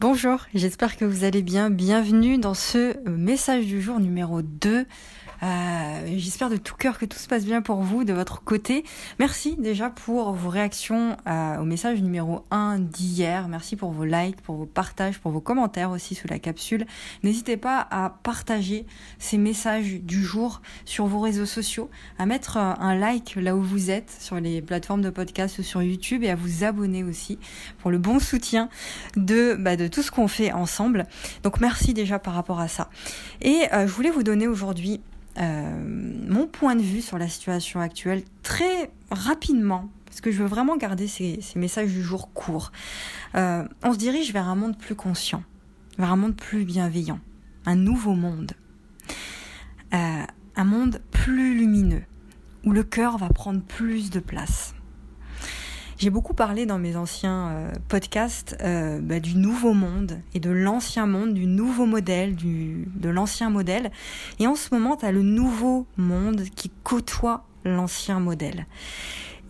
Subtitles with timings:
[0.00, 1.70] Bonjour, j'espère que vous allez bien.
[1.70, 4.86] Bienvenue dans ce message du jour numéro 2
[5.42, 8.84] euh, J'espère de tout cœur que tout se passe bien pour vous de votre côté.
[9.18, 13.48] Merci déjà pour vos réactions euh, au message numéro 1 d'hier.
[13.48, 16.86] Merci pour vos likes, pour vos partages, pour vos commentaires aussi sous la capsule.
[17.22, 18.86] N'hésitez pas à partager
[19.18, 23.62] ces messages du jour sur vos réseaux sociaux, à mettre euh, un like là où
[23.62, 27.38] vous êtes sur les plateformes de podcast sur YouTube et à vous abonner aussi
[27.78, 28.68] pour le bon soutien
[29.16, 31.06] de, bah, de tout ce qu'on fait ensemble.
[31.42, 32.88] Donc merci déjà par rapport à ça.
[33.40, 35.00] Et euh, je voulais vous donner aujourd'hui
[35.38, 40.48] euh, mon point de vue sur la situation actuelle très rapidement, parce que je veux
[40.48, 42.72] vraiment garder ces, messages du jour courts.
[43.34, 45.42] Euh, on se dirige vers un monde plus conscient,
[45.98, 47.20] vers un monde plus bienveillant,
[47.66, 48.52] un nouveau monde,
[49.92, 52.02] un monde plus lumineux,
[52.64, 54.74] où le cœur va prendre plus de place.
[55.98, 60.50] J'ai beaucoup parlé dans mes anciens euh, podcasts euh, bah, du nouveau monde et de
[60.50, 63.90] l'ancien monde, du nouveau modèle, du, de l'ancien modèle.
[64.38, 68.66] Et en ce moment, tu as le nouveau monde qui côtoie l'ancien modèle.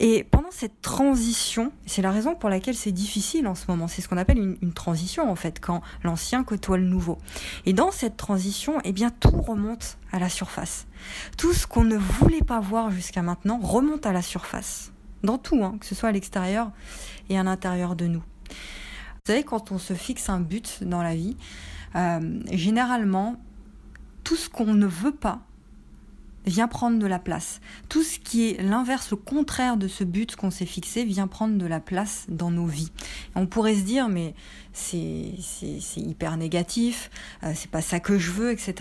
[0.00, 4.00] Et pendant cette transition, c'est la raison pour laquelle c'est difficile en ce moment, c'est
[4.00, 7.18] ce qu'on appelle une, une, transition en fait, quand l'ancien côtoie le nouveau.
[7.66, 10.86] Et dans cette transition, eh bien tout remonte à la surface.
[11.36, 15.62] Tout ce qu'on ne voulait pas voir jusqu'à maintenant remonte à la surface dans tout,
[15.62, 16.70] hein, que ce soit à l'extérieur
[17.28, 18.22] et à l'intérieur de nous.
[18.48, 21.36] Vous savez, quand on se fixe un but dans la vie,
[21.96, 23.36] euh, généralement,
[24.24, 25.42] tout ce qu'on ne veut pas
[26.48, 27.60] vient prendre de la place.
[27.88, 31.56] Tout ce qui est l'inverse, le contraire de ce but qu'on s'est fixé, vient prendre
[31.58, 32.90] de la place dans nos vies.
[33.34, 34.34] on pourrait se dire, mais
[34.72, 35.34] c'est
[35.96, 37.10] hyper négatif,
[37.42, 38.74] euh, c'est pas ça que je veux, etc.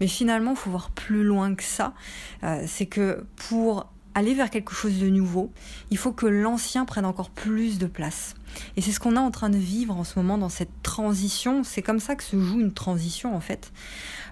[0.00, 1.94] Mais finalement, il faut voir plus loin que ça.
[2.42, 5.52] Euh, c'est que pour aller vers quelque chose de nouveau,
[5.90, 8.34] il faut que l'ancien prenne encore plus de place.
[8.76, 11.64] Et c'est ce qu'on est en train de vivre en ce moment dans cette transition.
[11.64, 13.72] C'est comme ça que se joue une transition en fait.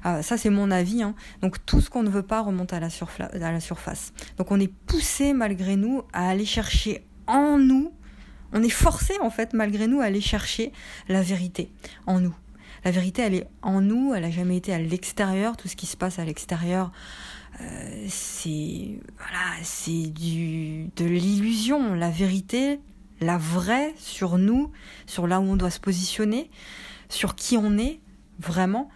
[0.07, 1.03] Euh, ça c'est mon avis.
[1.03, 1.15] Hein.
[1.41, 4.13] Donc tout ce qu'on ne veut pas remonte à la, à la surface.
[4.39, 7.93] Donc on est poussé malgré nous à aller chercher en nous.
[8.53, 10.73] On est forcé en fait malgré nous à aller chercher
[11.09, 11.71] la vérité
[12.07, 12.35] en nous.
[12.85, 14.15] La vérité elle est en nous.
[14.15, 15.57] Elle n'a jamais été à l'extérieur.
[15.57, 16.91] Tout ce qui se passe à l'extérieur
[17.61, 22.81] euh, c'est voilà, c'est du de l'illusion, la vérité,
[23.21, 24.71] la vraie sur nous,
[25.07, 26.51] sur là où on doit se positionner,
[27.09, 28.01] sur qui on est
[28.39, 28.89] vraiment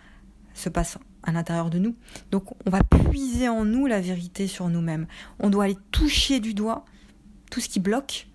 [0.54, 1.94] se passe à l'intérieur de nous.
[2.30, 5.06] Donc on va puiser en nous la vérité sur nous-mêmes.
[5.38, 6.84] On doit aller toucher du doigt
[7.50, 8.26] tout ce qui bloque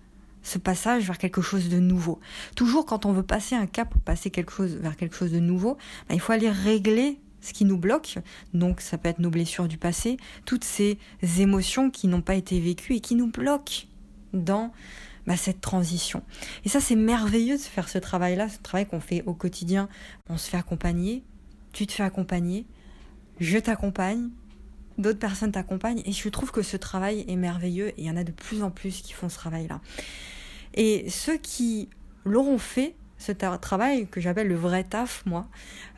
[0.42, 2.20] ce passage vers quelque chose de nouveau.
[2.56, 5.76] Toujours quand on veut passer un cap, passer quelque chose vers quelque chose de nouveau,
[6.08, 8.18] ben, il faut aller régler ce qui nous bloque,
[8.54, 10.98] donc ça peut être nos blessures du passé, toutes ces
[11.38, 13.86] émotions qui n'ont pas été vécues et qui nous bloquent
[14.32, 14.72] dans
[15.26, 16.22] bah, cette transition.
[16.64, 19.88] Et ça, c'est merveilleux de faire ce travail-là, ce travail qu'on fait au quotidien.
[20.28, 21.22] On se fait accompagner,
[21.72, 22.66] tu te fais accompagner,
[23.40, 24.30] je t'accompagne,
[24.98, 28.16] d'autres personnes t'accompagnent, et je trouve que ce travail est merveilleux, et il y en
[28.16, 29.80] a de plus en plus qui font ce travail-là.
[30.74, 31.88] Et ceux qui
[32.24, 35.46] l'auront fait, ce travail que j'appelle le vrai taf, moi,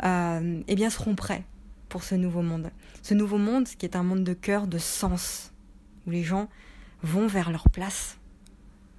[0.03, 1.45] euh, eh bien, seront prêts
[1.89, 2.71] pour ce nouveau monde.
[3.03, 5.53] Ce nouveau monde qui est un monde de cœur, de sens,
[6.07, 6.49] où les gens
[7.03, 8.19] vont vers leur place,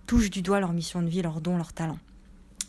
[0.08, 2.00] touchent du doigt leur mission de vie, leurs dons, leurs talents.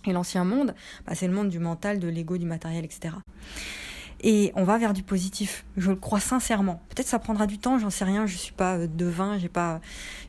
[0.07, 0.75] Et l'ancien monde,
[1.07, 3.15] bah, c'est le monde du mental, de l'ego, du matériel, etc
[4.23, 5.65] et on va vers du positif.
[5.77, 6.81] Je le crois sincèrement.
[6.89, 8.27] Peut-être ça prendra du temps, j'en sais rien.
[8.27, 9.81] Je suis pas euh, devin, j'ai pas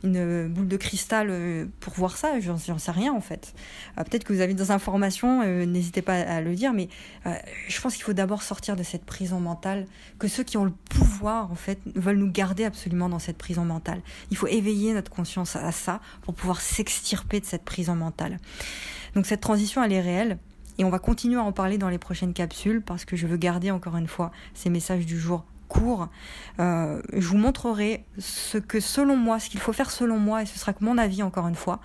[0.04, 2.40] une boule de cristal euh, pour voir ça.
[2.40, 3.54] J'en sais rien en fait.
[3.98, 6.74] Euh, peut-être que vous avez des informations, n'hésitez pas à le dire.
[6.74, 6.90] Mais
[7.68, 9.86] je pense qu'il faut d'abord sortir de cette prison mentale.
[10.20, 13.64] Que ceux qui ont le pouvoir en fait veulent nous garder absolument dans cette prison
[13.64, 14.02] mentale.
[14.32, 18.40] Il faut éveiller notre conscience à ça pour pouvoir s'extirper de cette prison mentale.
[19.16, 20.38] Donc cette transition elle est réelle.
[20.78, 23.38] Et on va continuer à en parler dans les prochaines capsules parce que je veux
[23.38, 26.08] garder encore une fois ces messages du jour courts.
[26.60, 30.46] Euh, je vous montrerai ce que selon moi, ce qu'il faut faire selon moi, et
[30.46, 31.80] ce sera que mon avis encore une fois,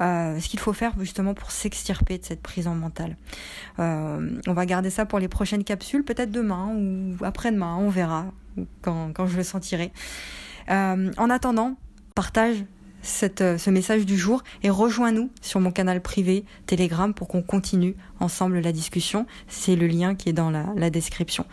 [0.00, 3.16] euh, ce qu'il faut faire justement pour s'extirper de cette prison mentale.
[3.78, 8.26] Euh, on va garder ça pour les prochaines capsules, peut-être demain ou après-demain, on verra
[8.82, 9.92] quand, quand je le sentirai.
[10.68, 11.76] en attendant,
[12.14, 12.64] partage
[13.40, 17.96] euh, ce message du jour et rejoins-nous sur mon canal privé Telegram pour qu'on continue
[18.20, 19.26] ensemble la discussion.
[19.48, 21.44] C'est le lien qui est dans la, description.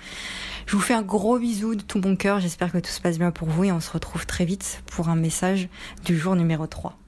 [0.65, 2.39] Je vous fais un gros bisou de tout mon cœur.
[2.39, 5.09] J'espère que tout se passe bien pour vous et on se retrouve très vite pour
[5.09, 5.69] un message
[6.05, 7.04] du jour numéro 3.